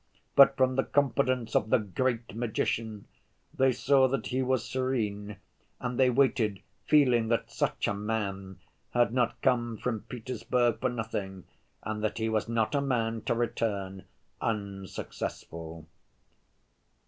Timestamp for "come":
9.43-9.77